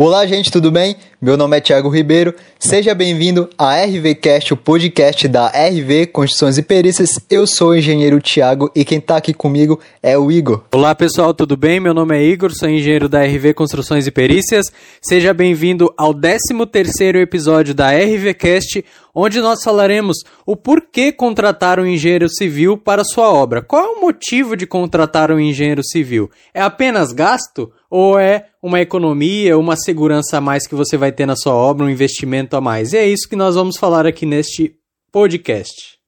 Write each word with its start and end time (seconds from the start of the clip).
Olá, 0.00 0.24
gente, 0.28 0.48
tudo 0.48 0.70
bem? 0.70 0.94
Meu 1.20 1.36
nome 1.36 1.56
é 1.56 1.60
Thiago 1.60 1.88
Ribeiro. 1.88 2.32
Seja 2.60 2.94
bem-vindo 2.94 3.50
a 3.58 3.74
RVcast, 3.82 4.54
o 4.54 4.56
podcast 4.56 5.26
da 5.26 5.48
RV 5.48 6.06
Construções 6.12 6.58
e 6.58 6.62
Perícias. 6.62 7.10
Eu 7.28 7.44
sou 7.44 7.70
o 7.70 7.74
engenheiro 7.74 8.20
Thiago 8.20 8.70
e 8.72 8.84
quem 8.84 8.98
está 8.98 9.16
aqui 9.16 9.34
comigo 9.34 9.80
é 10.00 10.16
o 10.16 10.30
Igor. 10.30 10.62
Olá, 10.72 10.94
pessoal, 10.94 11.34
tudo 11.34 11.56
bem? 11.56 11.80
Meu 11.80 11.92
nome 11.92 12.16
é 12.16 12.22
Igor, 12.22 12.52
sou 12.54 12.68
engenheiro 12.68 13.08
da 13.08 13.24
RV 13.24 13.52
Construções 13.54 14.06
e 14.06 14.12
Perícias. 14.12 14.70
Seja 15.02 15.34
bem-vindo 15.34 15.92
ao 15.96 16.14
13º 16.14 17.16
episódio 17.16 17.74
da 17.74 17.90
RVcast, 17.90 18.84
onde 19.12 19.40
nós 19.40 19.64
falaremos 19.64 20.18
o 20.46 20.54
porquê 20.54 21.10
contratar 21.10 21.80
um 21.80 21.86
engenheiro 21.86 22.28
civil 22.28 22.78
para 22.78 23.02
sua 23.02 23.28
obra. 23.28 23.60
Qual 23.60 23.84
é 23.84 23.88
o 23.88 24.00
motivo 24.00 24.56
de 24.56 24.68
contratar 24.68 25.32
um 25.32 25.40
engenheiro 25.40 25.82
civil? 25.82 26.30
É 26.54 26.62
apenas 26.62 27.10
gasto 27.10 27.72
ou 27.90 28.18
é 28.18 28.46
uma 28.62 28.80
economia, 28.80 29.58
uma 29.58 29.76
segurança 29.76 30.36
a 30.36 30.40
mais 30.40 30.66
que 30.66 30.74
você 30.74 30.96
vai 30.96 31.07
ter 31.12 31.26
na 31.26 31.36
sua 31.36 31.54
obra, 31.54 31.84
um 31.84 31.90
investimento 31.90 32.56
a 32.56 32.60
mais? 32.60 32.92
E 32.92 32.96
é 32.96 33.06
isso 33.06 33.28
que 33.28 33.36
nós 33.36 33.54
vamos 33.54 33.76
falar 33.76 34.06
aqui 34.06 34.26
neste 34.26 34.74
podcast. 35.10 35.98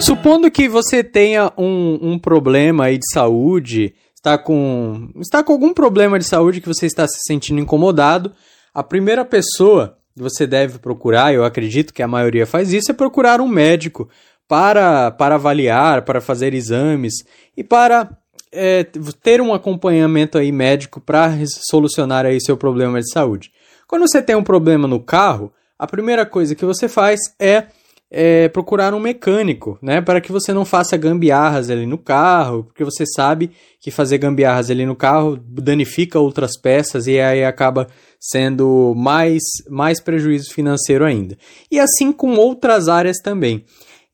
Supondo 0.00 0.50
que 0.50 0.68
você 0.68 1.02
tenha 1.02 1.52
um, 1.56 1.98
um 2.00 2.18
problema 2.18 2.84
aí 2.84 2.98
de 2.98 3.12
saúde, 3.12 3.94
está 4.14 4.38
com, 4.38 5.10
está 5.20 5.42
com 5.42 5.52
algum 5.52 5.72
problema 5.72 6.18
de 6.18 6.24
saúde 6.24 6.60
que 6.60 6.68
você 6.68 6.86
está 6.86 7.06
se 7.08 7.18
sentindo 7.26 7.60
incomodado, 7.60 8.32
a 8.74 8.82
primeira 8.82 9.24
pessoa 9.24 9.98
que 10.14 10.22
você 10.22 10.46
deve 10.46 10.78
procurar, 10.78 11.34
eu 11.34 11.44
acredito 11.44 11.92
que 11.92 12.02
a 12.02 12.08
maioria 12.08 12.46
faz 12.46 12.72
isso, 12.72 12.90
é 12.90 12.94
procurar 12.94 13.40
um 13.40 13.48
médico 13.48 14.08
para, 14.48 15.10
para 15.10 15.34
avaliar, 15.34 16.02
para 16.02 16.20
fazer 16.20 16.54
exames 16.54 17.14
e 17.56 17.64
para 17.64 18.10
é, 18.52 18.84
ter 19.22 19.40
um 19.40 19.52
acompanhamento 19.52 20.38
aí 20.38 20.52
médico 20.52 21.00
para 21.00 21.32
solucionar 21.68 22.24
aí 22.24 22.40
seu 22.40 22.56
problema 22.56 23.00
de 23.00 23.10
saúde. 23.10 23.50
Quando 23.86 24.08
você 24.08 24.22
tem 24.22 24.36
um 24.36 24.44
problema 24.44 24.88
no 24.88 25.00
carro, 25.00 25.52
a 25.78 25.86
primeira 25.86 26.24
coisa 26.24 26.54
que 26.54 26.64
você 26.64 26.88
faz 26.88 27.20
é 27.38 27.66
é, 28.10 28.48
procurar 28.48 28.94
um 28.94 29.00
mecânico, 29.00 29.78
né? 29.82 30.00
Para 30.00 30.20
que 30.20 30.30
você 30.30 30.52
não 30.52 30.64
faça 30.64 30.96
gambiarras 30.96 31.70
ali 31.70 31.86
no 31.86 31.98
carro, 31.98 32.64
porque 32.64 32.84
você 32.84 33.04
sabe 33.04 33.50
que 33.80 33.90
fazer 33.90 34.18
gambiarras 34.18 34.70
ali 34.70 34.86
no 34.86 34.94
carro 34.94 35.36
danifica 35.36 36.18
outras 36.18 36.52
peças 36.58 37.06
e 37.06 37.18
aí 37.18 37.44
acaba 37.44 37.88
sendo 38.20 38.94
mais, 38.96 39.42
mais 39.68 40.00
prejuízo 40.00 40.52
financeiro 40.52 41.04
ainda. 41.04 41.36
E 41.70 41.80
assim 41.80 42.12
com 42.12 42.34
outras 42.34 42.88
áreas 42.88 43.18
também. 43.18 43.64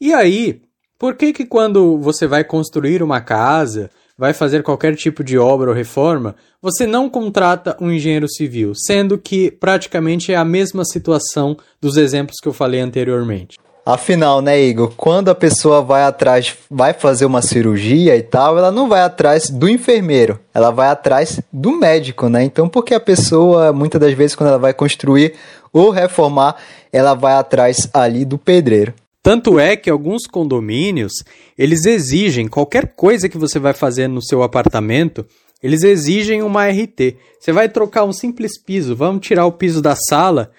E 0.05 0.13
aí, 0.13 0.61
por 0.99 1.15
que 1.15 1.33
que 1.33 1.47
quando 1.47 1.97
você 1.97 2.27
vai 2.27 2.43
construir 2.43 3.05
uma 3.05 3.21
casa, 3.21 3.89
vai 4.19 4.33
fazer 4.33 4.65
qualquer 4.65 4.97
tipo 4.97 5.23
de 5.23 5.39
obra 5.39 5.71
ou 5.71 5.77
reforma, 5.77 6.35
você 6.61 6.89
não 6.89 7.09
contrata 7.09 7.77
um 7.81 7.89
engenheiro 7.89 8.29
civil, 8.29 8.73
sendo 8.75 9.17
que 9.17 9.49
praticamente 9.49 10.33
é 10.33 10.37
a 10.37 10.45
mesma 10.45 10.85
situação 10.85 11.57
dos 11.81 11.97
exemplos 11.97 12.39
que 12.43 12.49
eu 12.49 12.53
falei 12.53 12.81
anteriormente? 12.81 13.61
Afinal, 13.87 14.43
né, 14.43 14.61
Igor, 14.61 14.93
quando 14.97 15.29
a 15.29 15.37
pessoa 15.37 15.81
vai 15.81 16.03
atrás, 16.03 16.57
vai 16.69 16.93
fazer 16.93 17.25
uma 17.25 17.41
cirurgia 17.41 18.17
e 18.17 18.23
tal, 18.23 18.59
ela 18.59 18.73
não 18.73 18.89
vai 18.89 19.03
atrás 19.03 19.51
do 19.51 19.69
enfermeiro, 19.69 20.41
ela 20.53 20.73
vai 20.73 20.89
atrás 20.89 21.41
do 21.53 21.71
médico, 21.71 22.29
né? 22.29 22.43
Então, 22.43 22.69
porque 22.69 22.93
a 22.93 23.01
pessoa, 23.01 23.73
muitas 23.73 24.01
das 24.01 24.15
vezes, 24.15 24.35
quando 24.35 24.49
ela 24.49 24.59
vai 24.59 24.75
construir 24.75 25.35
ou 25.73 25.91
reformar, 25.91 26.57
ela 26.93 27.15
vai 27.15 27.35
atrás 27.35 27.89
ali 27.95 28.25
do 28.25 28.37
pedreiro. 28.37 28.93
Tanto 29.23 29.59
é 29.61 29.77
que 29.77 29.89
alguns 29.89 30.27
condomínios, 30.27 31.13
eles 31.57 31.85
exigem 31.87 32.49
qualquer 32.49 32.95
coisa 32.97 33.29
que 33.29 33.39
você 33.39 33.59
vai 33.59 33.73
fazer 33.73 34.09
no 34.09 34.21
seu 34.21 34.43
apartamento, 34.43 35.25
eles 35.63 35.85
exigem 35.85 36.43
uma 36.43 36.67
RT. 36.67 37.17
Você 37.39 37.53
vai 37.53 37.69
trocar 37.69 38.03
um 38.03 38.13
simples 38.13 38.61
piso, 38.61 38.97
vamos 38.97 39.25
tirar 39.25 39.47
o 39.47 39.53
piso 39.53 39.81
da 39.81 39.95
sala, 39.95 40.51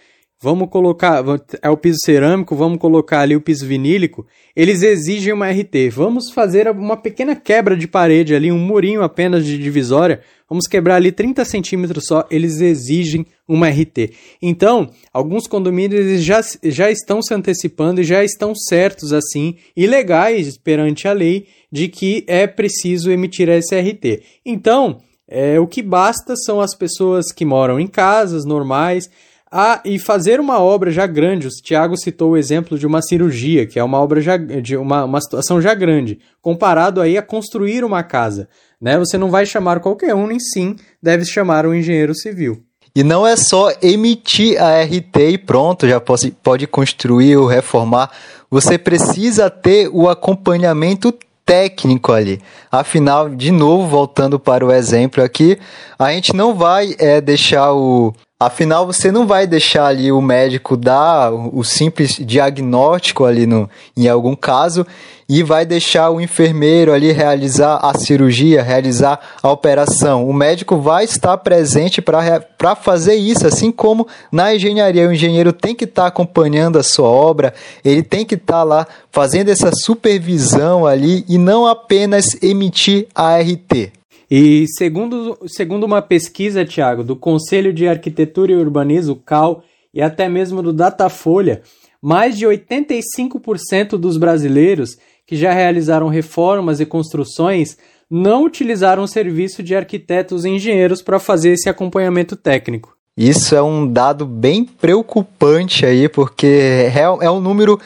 vamos 0.44 0.68
colocar, 0.70 1.24
é 1.62 1.70
o 1.70 1.78
piso 1.78 2.00
cerâmico, 2.04 2.54
vamos 2.54 2.78
colocar 2.78 3.22
ali 3.22 3.34
o 3.34 3.40
piso 3.40 3.66
vinílico, 3.66 4.28
eles 4.54 4.84
exigem 4.84 5.32
uma 5.32 5.50
RT. 5.50 5.90
Vamos 5.90 6.32
fazer 6.34 6.70
uma 6.70 6.98
pequena 6.98 7.34
quebra 7.34 7.78
de 7.78 7.88
parede 7.88 8.36
ali, 8.36 8.52
um 8.52 8.60
murinho 8.60 9.04
apenas 9.04 9.46
de 9.46 9.58
divisória, 9.58 10.20
vamos 10.50 10.68
quebrar 10.68 10.96
ali 10.96 11.14
30 11.14 11.46
centímetros 11.46 12.04
só, 12.06 12.28
eles 12.30 12.60
exigem 12.60 13.26
uma 13.48 13.70
RT. 13.70 14.12
Então, 14.42 14.90
alguns 15.14 15.48
condomínios 15.48 16.22
já, 16.22 16.42
já 16.66 16.92
estão 16.92 17.22
se 17.22 17.34
antecipando 17.34 18.02
e 18.02 18.04
já 18.04 18.22
estão 18.22 18.54
certos 18.54 19.14
assim, 19.14 19.56
e 19.78 19.88
legais 19.88 20.58
perante 20.58 21.08
a 21.08 21.14
lei, 21.14 21.48
de 21.72 21.88
que 21.88 22.26
é 22.28 22.46
preciso 22.48 23.10
emitir 23.10 23.48
essa 23.48 23.80
RT. 23.80 24.22
Então, 24.46 25.00
é, 25.26 25.58
o 25.58 25.66
que 25.66 25.82
basta 25.82 26.36
são 26.36 26.60
as 26.60 26.76
pessoas 26.76 27.32
que 27.32 27.46
moram 27.46 27.80
em 27.80 27.88
casas 27.88 28.44
normais, 28.44 29.10
ah, 29.56 29.80
e 29.86 30.00
fazer 30.00 30.40
uma 30.40 30.60
obra 30.60 30.90
já 30.90 31.06
grande, 31.06 31.46
o 31.46 31.50
Tiago 31.52 31.96
citou 31.96 32.32
o 32.32 32.38
exemplo 32.38 32.76
de 32.76 32.88
uma 32.88 33.04
cirurgia, 33.04 33.68
que 33.68 33.78
é 33.78 33.84
uma 33.84 34.00
obra 34.02 34.20
já, 34.20 34.36
de 34.36 34.76
uma, 34.76 35.04
uma 35.04 35.22
situação 35.22 35.62
já 35.62 35.76
grande, 35.76 36.18
comparado 36.42 37.00
aí 37.00 37.20
a 37.20 37.22
construir 37.22 37.84
uma 37.84 38.02
casa. 38.02 38.50
Né? 38.82 38.98
Você 38.98 39.16
não 39.16 39.30
vai 39.30 39.46
chamar 39.46 39.80
qualquer 39.80 40.16
um, 40.16 40.26
nem 40.26 40.40
sim 40.40 40.76
deve 41.00 41.24
chamar 41.24 41.68
um 41.68 41.74
engenheiro 41.76 42.16
civil. 42.16 42.64
E 42.96 43.04
não 43.04 43.28
é 43.28 43.36
só 43.36 43.72
emitir 43.80 44.60
a 44.60 44.82
RT 44.82 45.20
e 45.34 45.38
pronto, 45.38 45.88
já 45.88 46.00
pode, 46.00 46.32
pode 46.32 46.66
construir 46.66 47.38
ou 47.38 47.46
reformar. 47.46 48.10
Você 48.50 48.80
precisa 48.80 49.52
ter 49.52 49.88
o 49.94 50.10
acompanhamento 50.10 51.14
técnico 51.46 52.12
ali. 52.12 52.42
Afinal, 52.72 53.30
de 53.30 53.52
novo, 53.52 53.88
voltando 53.88 54.40
para 54.40 54.66
o 54.66 54.72
exemplo 54.72 55.24
aqui, 55.24 55.60
a 56.00 56.12
gente 56.12 56.36
não 56.36 56.56
vai 56.56 56.96
é, 56.98 57.22
deixar 57.22 57.72
o, 57.74 58.14
Afinal, 58.46 58.86
você 58.86 59.10
não 59.10 59.26
vai 59.26 59.48
deixar 59.48 59.86
ali 59.86 60.12
o 60.12 60.20
médico 60.20 60.76
dar 60.76 61.32
o 61.32 61.64
simples 61.64 62.18
diagnóstico 62.20 63.24
ali 63.24 63.48
no, 63.48 63.70
em 63.96 64.10
algum 64.10 64.36
caso 64.36 64.86
e 65.30 65.42
vai 65.42 65.66
deixar 65.66 66.10
o 66.10 66.20
enfermeiro 66.20 66.92
ali 66.92 67.14
realizar 67.14 67.78
a 67.78 67.98
cirurgia, 67.98 68.62
realizar 68.62 69.18
a 69.42 69.50
operação. 69.50 70.28
O 70.28 70.34
médico 70.34 70.78
vai 70.78 71.06
estar 71.06 71.38
presente 71.38 72.02
para 72.02 72.76
fazer 72.76 73.16
isso, 73.16 73.48
assim 73.48 73.72
como 73.72 74.06
na 74.30 74.54
engenharia. 74.54 75.08
O 75.08 75.14
engenheiro 75.14 75.54
tem 75.54 75.74
que 75.74 75.86
estar 75.86 76.02
tá 76.02 76.08
acompanhando 76.10 76.78
a 76.78 76.84
sua 76.84 77.08
obra, 77.08 77.54
ele 77.84 78.04
tem 78.04 78.26
que 78.26 78.36
estar 78.36 78.58
tá 78.58 78.64
lá 78.64 78.88
fazendo 79.10 79.48
essa 79.48 79.72
supervisão 79.72 80.86
ali 80.86 81.24
e 81.30 81.38
não 81.38 81.66
apenas 81.66 82.26
emitir 82.44 83.08
a 83.16 83.38
RT. 83.38 84.03
E 84.36 84.66
segundo, 84.68 85.38
segundo 85.46 85.84
uma 85.84 86.02
pesquisa, 86.02 86.66
Tiago, 86.66 87.04
do 87.04 87.16
Conselho 87.16 87.72
de 87.72 87.88
Arquitetura 87.88 88.52
e 88.52 88.56
Urbanismo, 88.56 89.16
CAL, 89.16 89.64
e 89.94 90.02
até 90.02 90.28
mesmo 90.28 90.64
do 90.64 90.74
Datafolha, 90.74 91.62
mais 92.02 92.36
de 92.36 92.48
85% 92.48 93.90
dos 93.90 94.18
brasileiros 94.18 94.98
que 95.28 95.36
já 95.36 95.54
realizaram 95.54 96.08
reformas 96.08 96.80
e 96.80 96.86
construções 96.88 97.78
não 98.10 98.44
utilizaram 98.44 99.04
o 99.04 99.08
serviço 99.08 99.62
de 99.62 99.76
arquitetos 99.76 100.46
e 100.46 100.50
engenheiros 100.50 101.04
para 101.04 101.20
fazer 101.20 101.52
esse 101.52 101.70
acompanhamento 101.70 102.36
técnico. 102.36 102.93
Isso 103.16 103.56
é 103.56 103.62
um 103.62 103.88
dado 103.88 104.26
bem 104.26 104.66
preocupante 104.66 105.86
aí, 105.86 106.10
porque 106.10 106.48
é, 106.48 107.00
é 107.00 107.30
um 107.30 107.40
número 107.40 107.80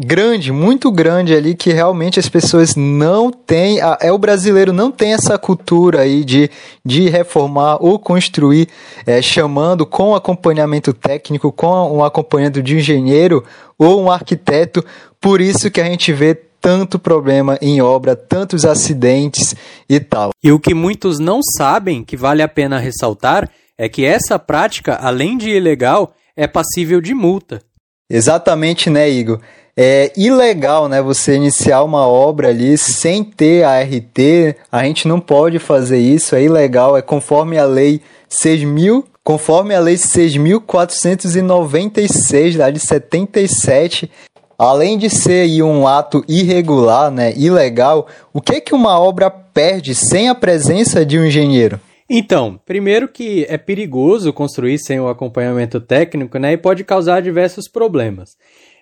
grande, 0.00 0.50
muito 0.50 0.90
grande 0.90 1.34
ali, 1.34 1.54
que 1.54 1.72
realmente 1.72 2.18
as 2.18 2.28
pessoas 2.28 2.74
não 2.74 3.30
têm, 3.30 3.80
é 4.00 4.10
o 4.10 4.16
brasileiro 4.16 4.72
não 4.72 4.90
tem 4.90 5.12
essa 5.12 5.36
cultura 5.36 6.00
aí 6.00 6.24
de, 6.24 6.50
de 6.82 7.10
reformar 7.10 7.76
ou 7.82 7.98
construir, 7.98 8.66
é, 9.04 9.20
chamando 9.20 9.84
com 9.84 10.14
acompanhamento 10.14 10.94
técnico, 10.94 11.52
com 11.52 11.98
um 11.98 12.02
acompanhamento 12.02 12.62
de 12.62 12.76
engenheiro 12.76 13.44
ou 13.78 14.00
um 14.00 14.10
arquiteto, 14.10 14.82
por 15.20 15.42
isso 15.42 15.70
que 15.70 15.82
a 15.82 15.84
gente 15.84 16.14
vê 16.14 16.34
tanto 16.34 16.98
problema 16.98 17.58
em 17.60 17.82
obra, 17.82 18.16
tantos 18.16 18.64
acidentes 18.64 19.54
e 19.86 20.00
tal. 20.00 20.30
E 20.42 20.50
o 20.50 20.60
que 20.60 20.72
muitos 20.72 21.18
não 21.18 21.40
sabem, 21.42 22.04
que 22.04 22.16
vale 22.16 22.40
a 22.40 22.48
pena 22.48 22.78
ressaltar, 22.78 23.50
é 23.82 23.88
que 23.88 24.04
essa 24.04 24.38
prática, 24.38 24.94
além 24.94 25.36
de 25.36 25.50
ilegal, 25.50 26.14
é 26.36 26.46
passível 26.46 27.00
de 27.00 27.12
multa. 27.12 27.60
Exatamente, 28.08 28.88
né, 28.88 29.10
Igor? 29.10 29.40
É 29.76 30.12
ilegal, 30.16 30.88
né, 30.88 31.02
você 31.02 31.34
iniciar 31.34 31.82
uma 31.82 32.06
obra 32.06 32.50
ali 32.50 32.78
sem 32.78 33.24
ter 33.24 33.64
a 33.64 33.82
RT, 33.82 34.54
a 34.70 34.84
gente 34.84 35.08
não 35.08 35.18
pode 35.18 35.58
fazer 35.58 35.98
isso, 35.98 36.36
é 36.36 36.44
ilegal, 36.44 36.96
é 36.96 37.02
conforme 37.02 37.58
a 37.58 37.64
lei 37.64 38.00
6.000, 38.30 39.02
conforme 39.24 39.74
a 39.74 39.80
lei 39.80 39.96
6.496, 39.96 42.56
lá 42.56 42.70
de 42.70 42.78
77, 42.78 44.08
além 44.56 44.96
de 44.96 45.10
ser 45.10 45.60
um 45.60 45.88
ato 45.88 46.24
irregular, 46.28 47.10
né, 47.10 47.32
ilegal, 47.36 48.06
o 48.32 48.40
que 48.40 48.60
que 48.60 48.76
uma 48.76 49.00
obra 49.00 49.28
perde 49.28 49.92
sem 49.92 50.28
a 50.28 50.36
presença 50.36 51.04
de 51.04 51.18
um 51.18 51.24
engenheiro? 51.24 51.80
Então, 52.08 52.60
primeiro 52.66 53.08
que 53.08 53.46
é 53.48 53.56
perigoso 53.56 54.32
construir 54.32 54.78
sem 54.78 55.00
o 55.00 55.08
acompanhamento 55.08 55.80
técnico, 55.80 56.38
né, 56.38 56.52
e 56.52 56.58
pode 56.58 56.84
causar 56.84 57.22
diversos 57.22 57.68
problemas. 57.68 58.30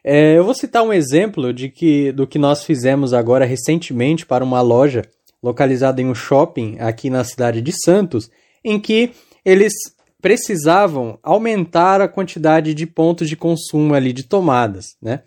É, 0.03 0.39
eu 0.39 0.45
vou 0.45 0.55
citar 0.55 0.83
um 0.83 0.93
exemplo 0.93 1.53
de 1.53 1.69
que, 1.69 2.11
do 2.13 2.27
que 2.27 2.39
nós 2.39 2.65
fizemos 2.65 3.13
agora 3.13 3.45
recentemente 3.45 4.25
para 4.25 4.43
uma 4.43 4.61
loja 4.61 5.03
localizada 5.43 6.01
em 6.01 6.07
um 6.07 6.15
shopping 6.15 6.77
aqui 6.79 7.11
na 7.11 7.25
cidade 7.25 7.61
de 7.61 7.73
Santos, 7.85 8.31
em 8.65 8.79
que 8.79 9.11
eles 9.45 9.73
precisavam 10.21 11.19
aumentar 11.23 12.01
a 12.01 12.09
quantidade 12.09 12.75
de 12.75 12.87
pontos 12.87 13.29
de 13.29 13.37
consumo 13.37 13.95
ali 13.95 14.13
de 14.13 14.25
tomadas, 14.25 14.97
né? 15.01 15.23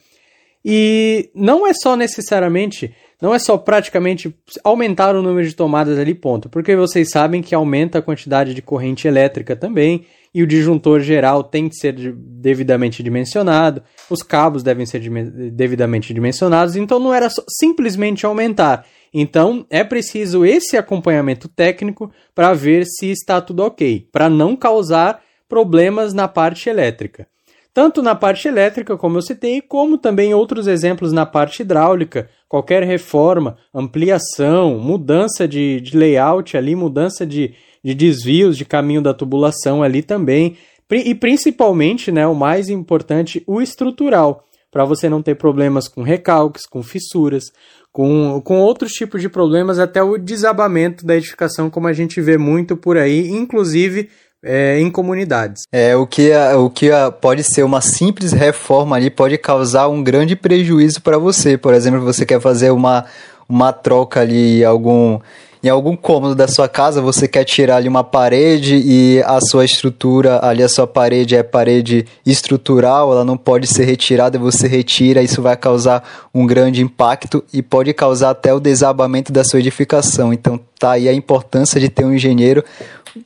E 0.66 1.30
não 1.36 1.68
é 1.68 1.74
só 1.74 1.98
necessariamente, 1.98 2.94
não 3.24 3.34
é 3.34 3.40
só 3.40 3.58
praticamente 3.58 4.36
aumentar 4.66 5.16
o 5.16 5.22
número 5.22 5.48
de 5.48 5.56
tomadas 5.56 5.98
ali, 5.98 6.14
ponto. 6.14 6.50
Porque 6.50 6.75
vocês 6.75 7.10
sabem 7.10 7.42
que 7.42 7.56
aumenta 7.56 8.00
a 8.00 8.02
quantidade 8.02 8.54
de 8.54 8.62
corrente 8.62 9.08
elétrica 9.08 9.56
também, 9.56 10.06
e 10.34 10.44
o 10.44 10.48
disjuntor 10.48 11.00
geral 11.00 11.42
tem 11.42 11.70
que 11.70 11.75
ser 11.78 11.94
devidamente 12.14 13.02
dimensionado, 13.02 13.81
os 14.10 14.22
cabos 14.22 14.62
devem 14.62 14.86
ser 14.86 15.00
devidamente 15.54 16.14
dimensionados, 16.14 16.75
então 16.75 17.00
não 17.00 17.14
era 17.14 17.30
só, 17.30 17.42
simplesmente 17.48 18.25
aumentar. 18.25 18.86
Então 19.14 19.66
é 19.70 19.86
preciso 19.86 20.44
esse 20.44 20.75
acompanhamento 20.75 21.48
técnico 21.48 22.12
para 22.36 22.54
ver 22.54 22.86
se 22.86 23.10
está 23.10 23.40
tudo 23.40 23.64
ok, 23.64 24.06
para 24.12 24.30
não 24.30 24.54
causar 24.54 25.22
problemas 25.48 26.14
na 26.14 26.28
parte 26.28 26.68
elétrica 26.68 27.25
tanto 27.74 28.04
na 28.04 28.14
parte 28.14 28.48
elétrica, 28.48 28.96
como 28.96 29.18
eu 29.18 29.22
citei, 29.22 29.60
como 29.60 29.98
também 29.98 30.34
outros 30.34 30.68
exemplos 30.68 31.12
na 31.12 31.25
parte 31.25 31.64
hidráulica, 31.64 32.30
qualquer 32.54 32.84
reforma, 32.84 33.58
ampliação, 33.74 34.78
mudança 34.78 35.48
de, 35.48 35.82
de 35.82 35.98
layout 35.98 36.56
ali, 36.56 36.76
mudança 36.76 37.26
de, 37.26 37.56
de 37.84 37.96
desvios 37.96 38.56
de 38.56 38.64
caminho 38.64 39.02
da 39.02 39.12
tubulação 39.12 39.82
ali 39.82 40.04
também, 40.04 40.56
e 40.92 41.16
principalmente, 41.16 42.12
né, 42.12 42.28
o 42.28 42.36
mais 42.36 42.70
importante, 42.70 43.44
o 43.48 43.60
estrutural, 43.60 44.46
para 44.72 44.86
você 44.86 45.10
não 45.10 45.24
ter 45.24 45.34
problemas 45.34 45.88
com 45.88 46.04
recalques, 46.04 46.68
com 46.68 46.84
fissuras, 46.84 47.46
com, 47.92 48.40
com 48.46 48.60
outros 48.60 48.92
tipos 48.92 49.20
de 49.20 49.30
problemas, 49.30 49.80
até 49.80 50.04
o 50.04 50.16
desabamento 50.16 51.04
da 51.08 51.16
edificação, 51.16 51.72
como 51.72 51.88
a 51.88 51.94
gente 51.94 52.22
vê 52.22 52.38
muito 52.38 52.78
por 52.78 52.98
aí, 52.98 53.30
inclusive 53.30 54.12
é, 54.44 54.80
em 54.80 54.92
comunidades. 54.92 55.63
É, 55.72 55.95
o 55.95 56.06
que, 56.06 56.31
o 56.57 56.69
que 56.69 56.90
pode 57.22 57.44
ser 57.44 57.63
uma 57.63 57.80
simples 57.80 58.34
reforma 58.34 58.95
ali 58.95 59.10
pode 59.10 59.38
causar 59.38 59.88
um 59.88 60.04
grande 60.04 60.36
prejuízo 60.36 61.01
para 61.01 61.18
você. 61.18 61.57
Por 61.57 61.74
exemplo, 61.74 62.01
você 62.01 62.25
quer 62.25 62.42
fazer 62.42 62.72
uma, 62.72 63.06
uma 63.48 63.72
troca 63.72 64.19
ali, 64.19 64.63
algum 64.63 65.19
em 65.63 65.69
algum 65.69 65.95
cômodo 65.95 66.36
da 66.36 66.48
sua 66.48 66.68
casa 66.68 67.01
você 67.01 67.25
quer 67.25 67.45
tirar 67.45 67.77
ali 67.77 67.88
uma 67.88 68.04
parede 68.04 68.75
e 68.75 69.24
a 69.24 69.39
sua 69.39 69.63
estrutura, 69.63 70.45
ali 70.45 70.62
a 70.62 70.68
sua 70.68 70.86
parede 70.86 71.38
é 71.38 71.42
parede 71.42 72.06
estrutural, 72.25 73.13
ela 73.13 73.24
não 73.24 73.38
pode 73.38 73.65
ser 73.68 73.86
retirada, 73.86 74.38
você 74.38 74.68
retira, 74.68 75.24
isso 75.24 75.42
vai 75.42 75.56
causar 75.56 76.27
um 76.33 76.45
grande 76.45 76.81
impacto 76.81 77.42
e 77.54 77.62
pode 77.62 77.94
causar 77.94 78.31
até 78.31 78.54
o 78.54 78.60
desabamento 78.60 79.31
da 79.31 79.44
sua 79.45 79.60
edificação. 79.60 80.33
Então 80.33 80.60
tá 80.77 80.92
aí 80.92 81.07
a 81.07 81.13
importância 81.13 81.80
de 81.80 81.88
ter 81.88 82.04
um 82.04 82.13
engenheiro 82.13 82.62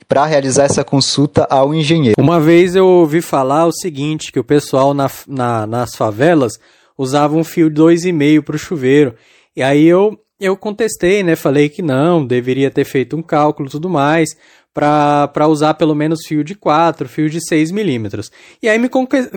para 0.07 0.25
realizar 0.25 0.65
essa 0.65 0.83
consulta 0.83 1.47
ao 1.49 1.73
engenheiro. 1.73 2.21
Uma 2.21 2.39
vez 2.39 2.75
eu 2.75 2.85
ouvi 2.85 3.19
falar 3.19 3.65
o 3.65 3.71
seguinte, 3.71 4.31
que 4.31 4.39
o 4.39 4.43
pessoal 4.43 4.93
na, 4.93 5.09
na, 5.27 5.65
nas 5.65 5.95
favelas 5.95 6.59
usava 6.95 7.35
um 7.35 7.43
fio 7.43 7.69
de 7.69 7.81
2,5 7.81 8.43
para 8.43 8.55
o 8.55 8.59
chuveiro. 8.59 9.15
E 9.55 9.63
aí 9.63 9.87
eu, 9.87 10.19
eu 10.39 10.55
contestei, 10.55 11.23
né? 11.23 11.35
Falei 11.35 11.69
que 11.69 11.81
não, 11.81 12.25
deveria 12.25 12.69
ter 12.69 12.85
feito 12.85 13.15
um 13.15 13.21
cálculo 13.21 13.67
e 13.67 13.71
tudo 13.71 13.89
mais 13.89 14.29
para 14.73 15.47
usar 15.47 15.73
pelo 15.73 15.95
menos 15.95 16.19
fio 16.27 16.43
de 16.43 16.53
4, 16.53 17.09
fio 17.09 17.27
de 17.27 17.39
6 17.47 17.71
milímetros. 17.71 18.31
E 18.61 18.69
aí 18.69 18.77
me 18.77 18.87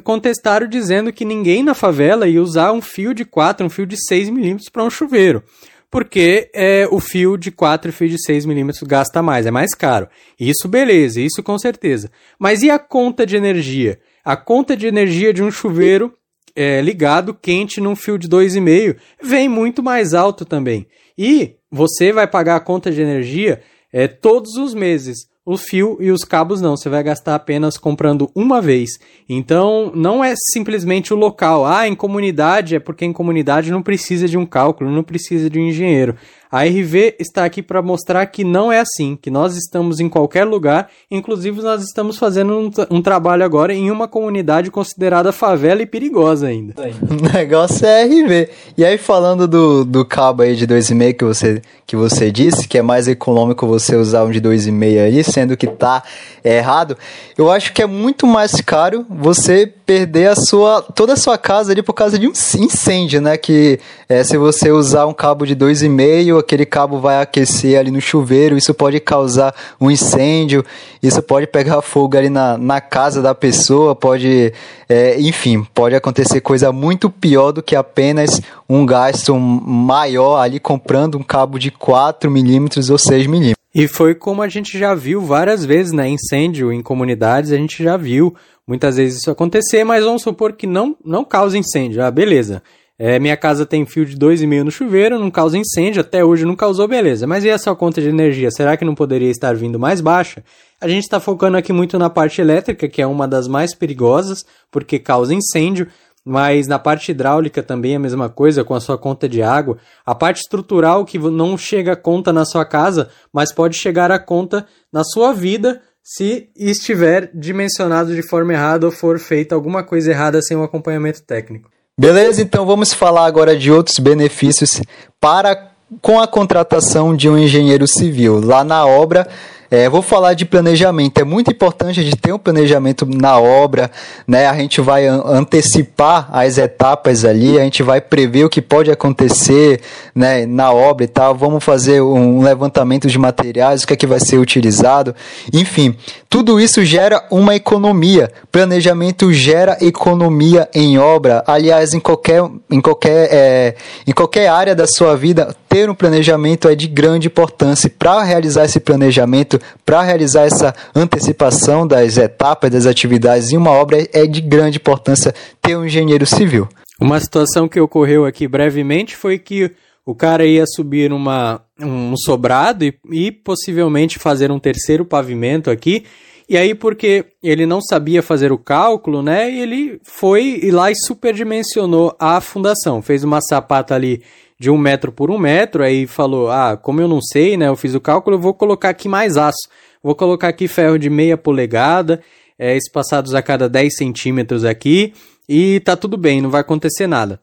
contestaram 0.05 0.69
dizendo 0.69 1.11
que 1.11 1.25
ninguém 1.25 1.63
na 1.63 1.73
favela 1.73 2.29
ia 2.29 2.43
usar 2.43 2.73
um 2.73 2.83
fio 2.83 3.15
de 3.15 3.25
4, 3.25 3.65
um 3.65 3.71
fio 3.71 3.87
de 3.87 3.97
6 3.97 4.29
milímetros 4.29 4.69
para 4.69 4.85
um 4.85 4.91
chuveiro 4.91 5.43
porque 5.91 6.49
é, 6.55 6.87
o 6.89 7.01
fio 7.01 7.37
de 7.37 7.51
4 7.51 7.89
e 7.91 7.93
fio 7.93 8.09
de 8.09 8.25
6 8.25 8.47
milímetros 8.47 8.83
gasta 8.85 9.21
mais, 9.21 9.45
é 9.45 9.51
mais 9.51 9.75
caro. 9.75 10.09
Isso 10.39 10.69
beleza, 10.69 11.21
isso 11.21 11.43
com 11.43 11.59
certeza. 11.59 12.11
Mas 12.39 12.63
e 12.63 12.71
a 12.71 12.79
conta 12.79 13.27
de 13.27 13.37
energia? 13.37 13.99
A 14.25 14.37
conta 14.37 14.77
de 14.77 14.87
energia 14.87 15.33
de 15.33 15.43
um 15.43 15.51
chuveiro 15.51 16.15
é, 16.55 16.81
ligado, 16.81 17.35
quente, 17.35 17.81
num 17.81 17.97
fio 17.97 18.19
de 18.19 18.29
2,5 18.29 18.97
vem 19.23 19.49
muito 19.49 19.83
mais 19.83 20.15
alto 20.15 20.45
também. 20.45 20.87
E 21.17 21.57
você 21.71 22.13
vai 22.13 22.27
pagar 22.27 22.57
a 22.57 22.61
conta 22.61 22.91
de 22.91 23.01
energia 23.01 23.61
é, 23.93 24.09
todos 24.09 24.57
os 24.57 24.75
meses 24.75 25.31
o 25.45 25.57
fio 25.57 25.97
e 26.01 26.11
os 26.11 26.23
cabos 26.23 26.61
não, 26.61 26.77
você 26.77 26.89
vai 26.89 27.03
gastar 27.03 27.35
apenas 27.35 27.77
comprando 27.77 28.31
uma 28.37 28.61
vez. 28.61 28.91
Então, 29.29 29.91
não 29.95 30.23
é 30.23 30.35
simplesmente 30.53 31.13
o 31.13 31.17
local. 31.17 31.67
Ah, 31.67 31.89
em 31.89 31.95
comunidade, 31.95 32.77
é 32.77 32.79
porque 32.79 33.05
em 33.05 33.13
comunidade 33.13 33.71
não 33.71 33.83
precisa 33.83 34.29
de 34.29 34.39
um 34.39 34.47
cálculo, 34.47 34.91
não 34.91 35.03
precisa 35.03 35.51
de 35.51 35.59
um 35.59 35.67
engenheiro. 35.67 36.15
A 36.51 36.65
RV 36.65 37.15
está 37.21 37.45
aqui 37.45 37.63
para 37.63 37.81
mostrar 37.81 38.27
que 38.27 38.43
não 38.43 38.73
é 38.73 38.81
assim, 38.81 39.15
que 39.15 39.31
nós 39.31 39.57
estamos 39.57 40.01
em 40.01 40.09
qualquer 40.09 40.45
lugar, 40.45 40.89
inclusive 41.09 41.63
nós 41.63 41.81
estamos 41.85 42.19
fazendo 42.19 42.59
um, 42.59 42.71
um 42.91 43.01
trabalho 43.01 43.45
agora 43.45 43.73
em 43.73 43.89
uma 43.89 44.09
comunidade 44.09 44.69
considerada 44.69 45.31
favela 45.31 45.81
e 45.81 45.87
perigosa 45.87 46.49
ainda. 46.49 46.75
O 47.11 47.33
negócio 47.33 47.87
é 47.87 48.05
RV. 48.05 48.49
E 48.77 48.85
aí 48.85 48.99
falando 48.99 49.47
do, 49.47 49.85
do 49.85 50.05
cabo 50.05 50.43
aí 50.43 50.57
de 50.57 50.67
2,5 50.67 51.15
que 51.15 51.25
você, 51.25 51.63
que 51.87 51.97
você 51.97 52.31
disse, 52.31 52.67
que 52.67 52.79
é 52.79 52.83
mais 52.83 53.07
econômico 53.07 53.67
você 53.67 53.95
usar 53.95 54.25
um 54.25 54.31
de 54.31 54.41
2,5 54.41 55.05
aí, 55.05 55.23
sendo 55.23 55.57
que 55.57 55.67
tá 55.67 56.03
errado, 56.45 56.97
eu 57.37 57.51
acho 57.51 57.73
que 57.73 57.83
é 57.83 57.87
muito 57.87 58.27
mais 58.27 58.61
caro 58.61 59.07
você 59.09 59.73
perder 59.91 60.31
a 60.31 60.37
sua 60.37 60.83
toda 60.83 61.15
a 61.15 61.17
sua 61.17 61.37
casa 61.37 61.73
ali 61.73 61.83
por 61.83 61.95
causa 61.95 62.19
de 62.19 62.29
um 62.29 62.31
incêndio, 62.31 63.21
né? 63.21 63.37
Que 63.37 63.81
é, 64.09 64.23
se 64.23 64.37
você 64.37 64.71
usar 64.71 65.07
um 65.07 65.13
cabo 65.13 65.45
de 65.45 65.55
2,5 65.57 66.40
aquele 66.41 66.67
cabo 66.67 66.99
vai 66.99 67.21
aquecer 67.21 67.79
ali 67.79 67.91
no 67.91 68.01
chuveiro, 68.01 68.57
isso 68.57 68.75
pode 68.75 68.99
causar 68.99 69.55
um 69.81 69.91
incêndio, 69.91 70.65
isso 71.03 71.23
pode 71.23 71.47
pegar 71.47 71.81
fogo 71.83 72.17
ali 72.17 72.29
na, 72.29 72.59
na 72.59 72.81
casa 72.81 73.23
da 73.23 73.35
pessoa, 73.35 73.95
pode, 73.95 74.53
é, 74.89 75.21
enfim, 75.21 75.65
pode 75.73 75.95
acontecer 75.95 76.41
coisa 76.41 76.73
muito 76.73 77.09
pior 77.09 77.53
do 77.53 77.63
que 77.63 77.77
apenas 77.77 78.41
um 78.69 78.85
gasto 78.85 79.39
maior 79.39 80.39
ali 80.41 80.59
comprando 80.59 81.17
um 81.17 81.23
cabo 81.23 81.59
de 81.59 81.71
4 81.71 82.31
milímetros 82.31 82.91
ou 82.91 82.99
6 82.99 83.27
milímetros. 83.27 83.61
E 83.73 83.87
foi 83.87 84.15
como 84.15 84.43
a 84.43 84.49
gente 84.49 84.77
já 84.77 84.95
viu 84.95 85.21
várias 85.21 85.65
vezes, 85.65 85.93
né? 85.93 86.09
Incêndio 86.09 86.73
em 86.73 86.83
comunidades, 86.83 87.53
a 87.53 87.57
gente 87.57 87.83
já 87.83 87.97
viu 87.97 88.35
muitas 88.67 88.97
vezes 88.97 89.21
isso 89.21 89.31
acontecer, 89.31 89.85
mas 89.85 90.05
vamos 90.05 90.23
supor 90.23 90.53
que 90.53 90.67
não, 90.67 90.97
não 91.05 91.25
causa 91.25 91.59
incêndio. 91.59 92.03
Ah, 92.03 92.11
beleza. 92.11 92.63
É, 93.03 93.19
minha 93.19 93.35
casa 93.35 93.65
tem 93.65 93.87
fio 93.87 94.05
de 94.05 94.15
2,5 94.15 94.63
no 94.63 94.71
chuveiro, 94.71 95.19
não 95.19 95.31
causa 95.31 95.57
incêndio, 95.57 96.03
até 96.03 96.23
hoje 96.23 96.45
não 96.45 96.55
causou, 96.55 96.87
beleza. 96.87 97.27
Mas 97.27 97.45
e 97.45 97.49
essa 97.49 97.75
conta 97.75 97.99
de 97.99 98.11
energia? 98.11 98.51
Será 98.51 98.77
que 98.77 98.85
não 98.85 98.95
poderia 98.95 99.31
estar 99.31 99.55
vindo 99.55 99.79
mais 99.79 100.03
baixa? 100.03 100.45
A 100.79 100.87
gente 100.87 101.05
está 101.05 101.19
focando 101.19 101.57
aqui 101.57 101.73
muito 101.73 101.99
na 101.99 102.11
parte 102.11 102.43
elétrica, 102.43 102.87
que 102.87 103.01
é 103.01 103.07
uma 103.07 103.27
das 103.27 103.49
mais 103.49 103.75
perigosas, 103.75 104.45
porque 104.71 104.99
causa 104.99 105.33
incêndio, 105.33 105.87
mas 106.23 106.67
na 106.67 106.79
parte 106.79 107.11
hidráulica 107.11 107.63
também 107.63 107.95
é 107.95 107.97
a 107.97 107.99
mesma 107.99 108.29
coisa, 108.29 108.65
com 108.65 108.75
a 108.75 108.81
sua 108.81 108.99
conta 108.99 109.27
de 109.27 109.41
água. 109.41 109.79
A 110.05 110.15
parte 110.15 110.43
estrutural, 110.43 111.03
que 111.07 111.19
não 111.19 111.57
chega 111.57 111.93
a 111.93 111.97
conta 111.97 112.35
na 112.35 112.45
sua 112.45 112.67
casa, 112.67 113.09
mas 113.33 113.51
pode 113.51 113.79
chegar 113.79 114.13
a 114.13 114.19
conta 114.19 114.67
na 114.93 115.05
sua 115.05 115.33
vida, 115.33 115.81
se 116.05 116.51
estiver 116.55 117.31
dimensionado 117.33 118.15
de 118.15 118.23
forma 118.29 118.53
errada 118.53 118.85
ou 118.85 118.93
for 118.93 119.19
feita 119.19 119.55
alguma 119.55 119.83
coisa 119.83 120.11
errada 120.11 120.43
sem 120.43 120.55
um 120.55 120.63
acompanhamento 120.63 121.23
técnico. 121.23 121.71
Beleza, 122.01 122.41
então 122.41 122.65
vamos 122.65 122.95
falar 122.95 123.27
agora 123.27 123.55
de 123.55 123.71
outros 123.71 123.99
benefícios 123.99 124.81
para 125.21 125.71
com 126.01 126.19
a 126.19 126.27
contratação 126.27 127.15
de 127.15 127.29
um 127.29 127.37
engenheiro 127.37 127.87
civil. 127.87 128.41
Lá 128.43 128.65
na 128.65 128.87
obra, 128.87 129.29
é, 129.71 129.89
vou 129.89 130.03
falar 130.03 130.35
de 130.35 130.45
planejamento. 130.45 131.21
É 131.21 131.25
muito 131.25 131.51
importante 131.53 132.01
a 132.01 132.03
gente 132.03 132.17
ter 132.17 132.33
um 132.33 132.39
planejamento 132.39 133.07
na 133.07 133.39
obra, 133.39 133.91
né? 134.27 134.49
A 134.49 134.55
gente 134.55 134.81
vai 134.81 135.07
antecipar 135.07 136.29
as 136.33 136.59
etapas 136.59 137.25
ali, 137.25 137.57
a 137.59 137.63
gente 137.63 137.83
vai 137.83 138.01
prever 138.01 138.45
o 138.45 138.49
que 138.49 138.61
pode 138.61 138.91
acontecer, 138.91 139.81
né, 140.15 140.45
na 140.45 140.73
obra 140.73 141.05
e 141.05 141.09
tal. 141.09 141.35
Vamos 141.37 141.63
fazer 141.63 142.01
um 142.01 142.43
levantamento 142.43 143.07
de 143.07 143.19
materiais, 143.19 143.85
o 143.85 143.87
que 143.87 143.93
é 143.93 143.97
que 143.97 144.07
vai 144.07 144.19
ser 144.19 144.39
utilizado. 144.39 145.15
Enfim, 145.53 145.95
tudo 146.29 146.61
isso 146.61 146.85
gera 146.85 147.25
uma 147.31 147.55
economia. 147.55 148.31
Planejamento 148.51 149.33
gera 149.33 149.79
economia 149.81 150.69
em 150.75 150.99
obra. 150.99 151.45
Aliás, 151.47 151.95
em 151.95 152.01
qualquer, 152.01 152.43
em 152.69 152.81
qualquer, 152.81 153.29
é, 153.31 153.75
em 154.07 154.13
qualquer 154.13 154.49
área 154.49 154.75
da 154.75 154.87
sua 154.87 155.17
vida, 155.17 155.55
ter 155.69 155.89
um 155.89 155.95
planejamento 155.95 156.69
é 156.69 156.75
de 156.75 156.89
grande 156.89 157.29
importância. 157.29 157.91
Para 157.97 158.23
realizar 158.23 158.65
esse 158.65 158.81
planejamento, 158.81 159.60
para 159.85 160.03
realizar 160.03 160.43
essa 160.43 160.75
antecipação 160.95 161.87
das 161.87 162.17
etapas 162.17 162.71
das 162.71 162.87
atividades 162.87 163.53
em 163.53 163.57
uma 163.57 163.71
obra 163.71 164.07
é 164.13 164.27
de 164.27 164.41
grande 164.41 164.79
importância 164.79 165.35
ter 165.61 165.77
um 165.77 165.85
engenheiro 165.85 166.27
civil. 166.27 166.69
Uma 167.01 167.19
situação 167.19 167.67
que 167.67 167.81
ocorreu 167.81 168.27
aqui 168.27 168.47
brevemente 168.47 169.17
foi 169.17 169.39
que 169.39 169.71
o 170.05 170.15
cara 170.15 170.45
ia 170.45 170.67
subir 170.67 171.13
uma, 171.13 171.63
um 171.81 172.15
sobrado 172.17 172.85
e, 172.85 172.95
e 173.11 173.33
possivelmente 173.33 174.19
fazer 174.19 174.51
um 174.51 174.59
terceiro 174.59 175.05
pavimento 175.05 175.71
aqui. 175.71 176.05
E 176.49 176.57
aí, 176.57 176.75
porque 176.75 177.27
ele 177.41 177.65
não 177.65 177.81
sabia 177.81 178.23
fazer 178.25 178.51
o 178.51 178.59
cálculo, 178.59 179.23
né? 179.23 179.55
Ele 179.55 180.01
foi 180.03 180.69
lá 180.73 180.91
e 180.91 180.97
superdimensionou 180.97 182.15
a 182.19 182.41
fundação. 182.41 183.01
Fez 183.01 183.23
uma 183.23 183.41
sapata 183.41 183.95
ali 183.95 184.21
de 184.61 184.71
um 184.71 184.77
metro 184.77 185.11
por 185.11 185.31
um 185.31 185.39
metro, 185.39 185.83
aí 185.83 186.07
falou: 186.07 186.51
Ah, 186.51 186.77
como 186.77 187.01
eu 187.01 187.09
não 187.09 187.23
sei, 187.23 187.57
né? 187.57 187.69
Eu 187.69 187.77
fiz 187.77 187.95
o 187.95 188.01
cálculo, 188.01 188.37
eu 188.37 188.41
vou 188.41 188.53
colocar 188.53 188.91
aqui 188.91 189.09
mais 189.09 189.39
aço. 189.39 189.67
Vou 190.03 190.15
colocar 190.15 190.49
aqui 190.49 190.69
ferro 190.69 190.99
de 190.99 191.09
meia 191.09 191.37
polegada, 191.39 192.23
é, 192.59 192.77
espaçados 192.77 193.35
a 193.35 193.41
cada 193.41 193.71
10 193.71 193.97
centímetros 193.97 194.63
aqui, 194.63 195.15
e 195.49 195.81
tá 195.81 195.97
tudo 195.97 196.19
bem, 196.19 196.43
não 196.43 196.51
vai 196.51 196.61
acontecer 196.61 197.07
nada. 197.07 197.41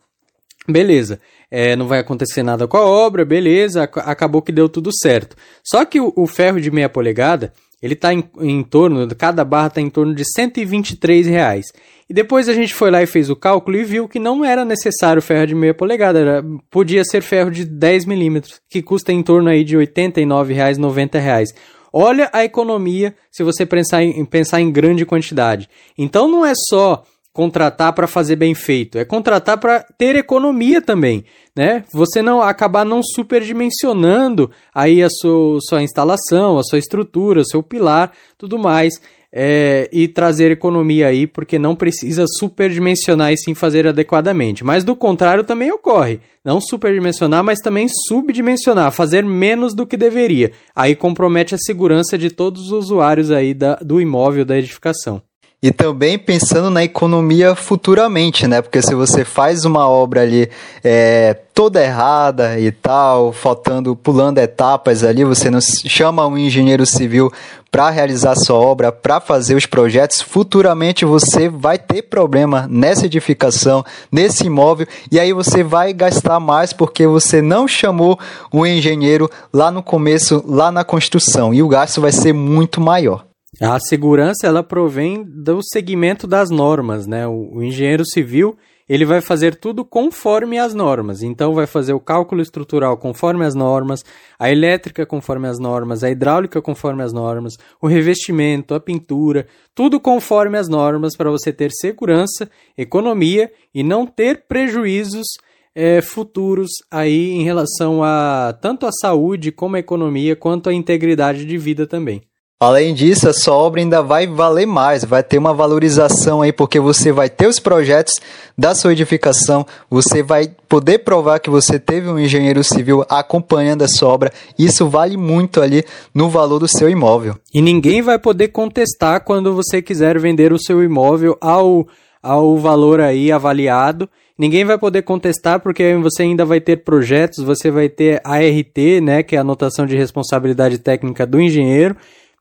Beleza, 0.70 1.20
é, 1.50 1.76
não 1.76 1.88
vai 1.88 2.00
acontecer 2.00 2.44
nada 2.44 2.68
com 2.68 2.78
a 2.78 2.86
obra, 2.86 3.26
beleza, 3.26 3.84
acabou 3.84 4.42
que 4.42 4.52
deu 4.52 4.70
tudo 4.70 4.92
certo. 4.96 5.36
Só 5.64 5.86
que 5.86 6.00
o, 6.00 6.14
o 6.16 6.28
ferro 6.28 6.62
de 6.62 6.70
meia 6.70 6.90
polegada, 6.90 7.52
ele 7.82 7.94
está 7.94 8.14
em, 8.14 8.24
em, 8.40 8.64
torno, 8.64 9.08
cada 9.16 9.46
barra 9.46 9.68
está 9.68 9.82
em 9.82 9.90
torno 9.90 10.16
de 10.16 10.24
123 10.26 11.28
reais. 11.28 11.66
E 12.10 12.14
depois 12.14 12.50
a 12.50 12.54
gente 12.54 12.74
foi 12.74 12.90
lá 12.90 13.04
e 13.04 13.08
fez 13.08 13.30
o 13.30 13.36
cálculo 13.36 13.78
e 13.78 13.84
viu 13.84 14.08
que 14.08 14.20
não 14.20 14.44
era 14.44 14.66
necessário 14.66 15.22
ferro 15.22 15.48
de 15.48 15.56
meia 15.56 15.74
polegada, 15.74 16.20
era, 16.20 16.46
podia 16.72 17.04
ser 17.04 17.22
ferro 17.22 17.52
de 17.52 17.66
10 17.66 18.06
milímetros, 18.06 18.60
que 18.70 18.82
custa 18.82 19.12
em 19.12 19.22
torno 19.22 19.50
aí 19.50 19.64
de 19.64 19.78
89 19.78 20.54
reais, 20.54 20.78
90 20.78 21.20
reais. 21.20 21.50
Olha 21.92 22.30
a 22.34 22.44
economia 22.44 23.16
se 23.32 23.44
você 23.44 23.66
pensar 23.66 24.04
em, 24.04 24.24
pensar 24.26 24.62
em 24.62 24.72
grande 24.72 25.06
quantidade. 25.06 25.70
Então 25.98 26.28
não 26.28 26.46
é 26.46 26.54
só 26.70 27.04
contratar 27.38 27.94
para 27.94 28.08
fazer 28.08 28.36
bem 28.36 28.56
feito, 28.56 28.98
é 28.98 29.06
contratar 29.06 29.60
para 29.60 29.86
ter 29.96 30.16
economia 30.16 30.82
também, 30.82 31.24
né? 31.56 31.84
Você 31.94 32.20
não 32.20 32.42
acabar 32.42 32.84
não 32.84 33.04
superdimensionando 33.04 34.50
aí 34.74 35.04
a 35.04 35.08
sua, 35.08 35.60
sua 35.62 35.84
instalação, 35.84 36.58
a 36.58 36.64
sua 36.64 36.80
estrutura, 36.80 37.44
seu 37.46 37.62
pilar, 37.62 38.12
tudo 38.40 38.58
mais 38.58 39.00
é, 39.32 39.88
e 39.94 40.08
trazer 40.08 40.50
economia 40.50 41.06
aí, 41.06 41.28
porque 41.28 41.60
não 41.60 41.76
precisa 41.76 42.26
superdimensionar 42.40 43.32
e 43.32 43.38
sim 43.38 43.54
fazer 43.54 43.86
adequadamente. 43.86 44.64
Mas 44.64 44.84
do 44.84 44.96
contrário 44.96 45.44
também 45.44 45.72
ocorre. 45.72 46.20
Não 46.44 46.60
superdimensionar, 46.60 47.44
mas 47.44 47.60
também 47.60 47.88
subdimensionar, 48.08 48.92
fazer 48.92 49.24
menos 49.24 49.76
do 49.76 49.86
que 49.86 49.96
deveria. 49.96 50.54
Aí 50.76 50.96
compromete 50.96 51.54
a 51.54 51.60
segurança 51.60 52.18
de 52.18 52.32
todos 52.32 52.64
os 52.64 52.72
usuários 52.72 53.30
aí 53.30 53.54
da, 53.54 53.76
do 53.76 54.02
imóvel, 54.02 54.44
da 54.44 54.58
edificação. 54.58 55.22
E 55.60 55.72
também 55.72 56.20
pensando 56.20 56.70
na 56.70 56.84
economia 56.84 57.56
futuramente, 57.56 58.46
né? 58.46 58.62
Porque 58.62 58.80
se 58.80 58.94
você 58.94 59.26
faz 59.26 59.66
uma 59.66 59.90
obra 59.90 60.22
ali 60.22 60.48
é, 60.84 61.34
toda 61.52 61.84
errada 61.84 62.60
e 62.60 62.72
tal, 62.72 63.34
faltando, 63.34 63.96
pulando 63.96 64.38
etapas 64.38 65.04
ali, 65.04 65.24
você 65.24 65.50
não 65.50 65.60
chama 65.60 66.28
um 66.28 66.38
engenheiro 66.38 66.86
civil 66.86 67.34
para 67.72 67.90
realizar 67.90 68.36
sua 68.36 68.56
obra, 68.56 68.92
para 68.92 69.20
fazer 69.20 69.56
os 69.56 69.66
projetos, 69.66 70.22
futuramente 70.22 71.06
você 71.06 71.50
vai 71.50 71.80
ter 71.80 72.04
problema 72.04 72.68
nessa 72.70 73.08
edificação, 73.08 73.84
nesse 74.12 74.46
imóvel, 74.46 74.86
e 75.12 75.20
aí 75.20 75.34
você 75.34 75.64
vai 75.64 75.92
gastar 75.92 76.40
mais 76.40 76.72
porque 76.72 77.08
você 77.08 77.42
não 77.42 77.68
chamou 77.68 78.20
um 78.54 78.64
engenheiro 78.64 79.28
lá 79.52 79.72
no 79.72 79.82
começo, 79.82 80.44
lá 80.48 80.72
na 80.72 80.84
construção, 80.84 81.52
e 81.52 81.64
o 81.64 81.68
gasto 81.68 82.00
vai 82.00 82.12
ser 82.12 82.32
muito 82.32 82.80
maior. 82.80 83.27
A 83.62 83.80
segurança 83.80 84.46
ela 84.46 84.62
provém 84.62 85.24
do 85.24 85.62
segmento 85.64 86.28
das 86.28 86.50
normas, 86.50 87.08
né? 87.08 87.26
O, 87.26 87.56
o, 87.56 87.64
engenheiro 87.64 88.06
civil 88.06 88.58
ele 88.90 89.04
vai 89.04 89.20
fazer 89.20 89.56
tudo 89.56 89.84
conforme 89.84 90.60
as 90.60 90.74
normas. 90.74 91.24
Então 91.24 91.54
vai 91.54 91.66
fazer 91.66 91.94
o 91.94 92.00
cálculo 92.00 92.42
estrutural 92.42 92.98
conforme 92.98 93.46
as 93.46 93.56
normas, 93.56 94.04
a 94.38 94.52
elétrica 94.52 95.06
conforme 95.06 95.48
as 95.48 95.60
normas, 95.60 96.04
a 96.04 96.10
hidráulica 96.10 96.62
conforme 96.62 97.04
as 97.04 97.14
normas, 97.14 97.54
o 97.82 97.88
revestimento, 97.88 98.74
a 98.74 98.80
pintura, 98.80 99.48
tudo 99.74 100.00
conforme 100.00 100.58
as 100.58 100.68
normas 100.68 101.16
para 101.16 101.32
você 101.32 101.52
ter 101.52 101.72
segurança, 101.72 102.50
economia 102.78 103.52
e 103.74 103.82
não 103.82 104.06
ter 104.06 104.44
prejuízos 104.48 105.26
é, 105.74 106.02
futuros 106.02 106.72
aí 106.92 107.32
em 107.32 107.44
relação 107.44 108.04
a 108.04 108.58
tanto 108.62 108.86
a 108.86 108.92
saúde 108.92 109.52
como 109.52 109.78
a 109.78 109.80
economia 109.80 110.36
quanto 110.36 110.70
a 110.70 110.74
integridade 110.74 111.46
de 111.46 111.58
vida 111.58 111.88
também. 111.88 112.27
Além 112.60 112.96
disso, 112.96 113.30
a 113.30 113.34
sua 113.34 113.54
obra 113.54 113.80
ainda 113.80 114.02
vai 114.02 114.26
valer 114.26 114.66
mais, 114.66 115.06
vai 115.06 115.22
ter 115.22 115.38
uma 115.38 115.54
valorização 115.54 116.42
aí, 116.42 116.52
porque 116.52 116.80
você 116.80 117.12
vai 117.12 117.30
ter 117.30 117.46
os 117.46 117.60
projetos 117.60 118.16
da 118.58 118.74
sua 118.74 118.94
edificação, 118.94 119.64
você 119.88 120.24
vai 120.24 120.50
poder 120.68 121.04
provar 121.04 121.40
que 121.40 121.52
você 121.52 121.78
teve 121.78 122.10
um 122.10 122.18
engenheiro 122.18 122.64
civil 122.64 123.06
acompanhando 123.08 123.84
a 123.84 123.88
sua 123.88 124.10
obra. 124.10 124.34
Isso 124.58 124.90
vale 124.90 125.18
muito 125.18 125.62
ali 125.62 125.84
no 126.16 126.32
valor 126.32 126.58
do 126.58 126.68
seu 126.68 126.90
imóvel. 126.90 127.36
E 127.54 127.62
ninguém 127.62 128.02
vai 128.02 128.18
poder 128.18 128.48
contestar 128.48 129.24
quando 129.24 129.54
você 129.54 129.80
quiser 129.80 130.18
vender 130.18 130.52
o 130.52 130.58
seu 130.58 130.84
imóvel 130.84 131.38
ao, 131.40 131.88
ao 132.24 132.58
valor 132.58 133.00
aí 133.00 133.32
avaliado. 133.32 134.10
Ninguém 134.36 134.66
vai 134.66 134.80
poder 134.80 135.04
contestar 135.04 135.60
porque 135.60 135.96
você 136.02 136.24
ainda 136.24 136.44
vai 136.44 136.60
ter 136.60 136.78
projetos, 136.78 137.44
você 137.44 137.70
vai 137.70 137.88
ter 137.88 138.20
ART, 138.24 138.78
né, 139.04 139.22
que 139.22 139.36
é 139.36 139.38
a 139.38 139.42
anotação 139.42 139.86
de 139.86 139.96
responsabilidade 139.96 140.80
técnica 140.80 141.24
do 141.24 141.40
engenheiro 141.40 141.96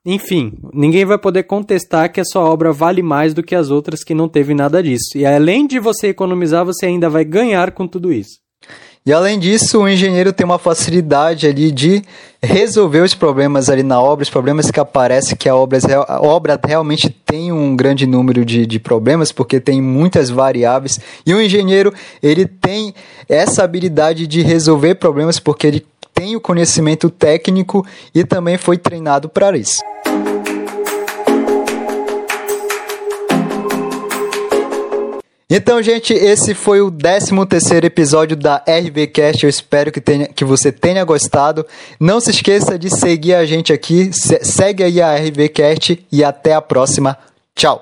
enfim, 0.06 0.52
ninguém 0.72 1.04
vai 1.04 1.18
poder 1.18 1.42
contestar 1.42 2.12
que 2.12 2.20
a 2.20 2.24
sua 2.24 2.42
obra 2.42 2.72
vale 2.72 3.02
mais 3.02 3.34
do 3.34 3.42
que 3.42 3.56
as 3.56 3.70
outras 3.70 4.04
que 4.04 4.14
não 4.14 4.28
teve 4.28 4.54
nada 4.54 4.80
disso. 4.80 5.18
E 5.18 5.26
além 5.26 5.66
de 5.66 5.80
você 5.80 6.06
economizar, 6.06 6.64
você 6.64 6.86
ainda 6.86 7.10
vai 7.10 7.24
ganhar 7.24 7.72
com 7.72 7.88
tudo 7.88 8.12
isso. 8.12 8.38
E 9.04 9.12
além 9.12 9.36
disso, 9.38 9.82
o 9.82 9.88
engenheiro 9.88 10.32
tem 10.32 10.44
uma 10.44 10.58
facilidade 10.58 11.46
ali 11.46 11.72
de 11.72 12.02
resolver 12.40 13.00
os 13.00 13.14
problemas 13.14 13.68
ali 13.68 13.82
na 13.82 14.00
obra, 14.00 14.22
os 14.22 14.30
problemas 14.30 14.70
que 14.70 14.78
aparecem, 14.78 15.36
que 15.36 15.48
a 15.48 15.56
obra, 15.56 15.78
a 16.08 16.20
obra 16.20 16.60
realmente 16.64 17.10
tem 17.10 17.50
um 17.50 17.74
grande 17.74 18.06
número 18.06 18.44
de, 18.44 18.64
de 18.64 18.78
problemas, 18.78 19.32
porque 19.32 19.58
tem 19.58 19.82
muitas 19.82 20.30
variáveis. 20.30 21.00
E 21.24 21.34
o 21.34 21.40
engenheiro, 21.40 21.92
ele 22.22 22.46
tem 22.46 22.94
essa 23.28 23.64
habilidade 23.64 24.24
de 24.26 24.42
resolver 24.42 24.94
problemas, 24.96 25.40
porque 25.40 25.66
ele 25.66 25.86
tem 26.12 26.34
o 26.34 26.40
conhecimento 26.40 27.10
técnico 27.10 27.86
e 28.14 28.24
também 28.24 28.56
foi 28.56 28.78
treinado 28.78 29.28
para 29.28 29.56
isso. 29.56 29.82
Então, 35.48 35.80
gente, 35.80 36.12
esse 36.12 36.54
foi 36.54 36.80
o 36.80 36.90
13 36.90 37.46
terceiro 37.46 37.86
episódio 37.86 38.36
da 38.36 38.56
RVCast. 38.56 39.44
Eu 39.44 39.50
espero 39.50 39.92
que, 39.92 40.00
tenha, 40.00 40.26
que 40.26 40.44
você 40.44 40.72
tenha 40.72 41.04
gostado. 41.04 41.64
Não 42.00 42.20
se 42.20 42.30
esqueça 42.30 42.76
de 42.76 42.90
seguir 42.90 43.34
a 43.34 43.46
gente 43.46 43.72
aqui. 43.72 44.10
Se, 44.12 44.44
segue 44.44 44.82
aí 44.82 45.00
a 45.00 45.14
RVCast 45.14 46.04
e 46.10 46.24
até 46.24 46.52
a 46.52 46.60
próxima. 46.60 47.16
Tchau! 47.54 47.80